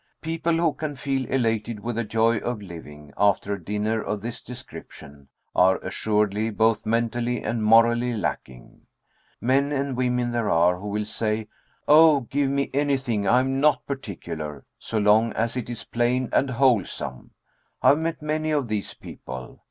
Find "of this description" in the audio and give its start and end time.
4.01-5.27